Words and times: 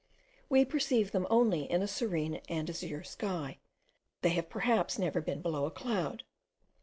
We 0.49 0.65
perceive 0.65 1.11
them 1.11 1.27
only 1.29 1.69
in 1.69 1.83
a 1.83 1.87
serene 1.87 2.41
and 2.49 2.67
azure 2.71 3.03
sky; 3.03 3.59
they 4.23 4.29
have 4.29 4.49
perhaps 4.49 4.97
never 4.97 5.21
been 5.21 5.43
below 5.43 5.67
a 5.67 5.69
cloud. 5.69 6.23